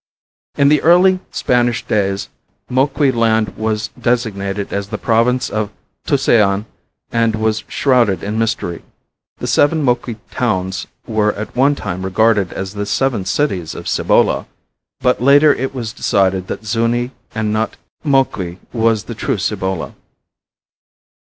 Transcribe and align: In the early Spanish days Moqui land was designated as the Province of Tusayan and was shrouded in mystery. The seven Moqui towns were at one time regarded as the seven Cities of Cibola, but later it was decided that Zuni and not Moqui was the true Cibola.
In 0.57 0.69
the 0.69 0.81
early 0.81 1.19
Spanish 1.29 1.85
days 1.85 2.29
Moqui 2.71 3.11
land 3.13 3.55
was 3.55 3.89
designated 3.89 4.73
as 4.73 4.87
the 4.87 4.97
Province 4.97 5.47
of 5.51 5.69
Tusayan 6.07 6.65
and 7.11 7.35
was 7.35 7.63
shrouded 7.67 8.23
in 8.23 8.39
mystery. 8.39 8.81
The 9.37 9.45
seven 9.45 9.83
Moqui 9.85 10.15
towns 10.31 10.87
were 11.05 11.33
at 11.33 11.55
one 11.55 11.75
time 11.75 12.01
regarded 12.01 12.51
as 12.51 12.73
the 12.73 12.87
seven 12.87 13.25
Cities 13.25 13.75
of 13.75 13.87
Cibola, 13.87 14.47
but 15.01 15.21
later 15.21 15.53
it 15.53 15.75
was 15.75 15.93
decided 15.93 16.47
that 16.47 16.65
Zuni 16.65 17.11
and 17.35 17.53
not 17.53 17.77
Moqui 18.03 18.57
was 18.73 19.03
the 19.03 19.13
true 19.13 19.37
Cibola. 19.37 19.93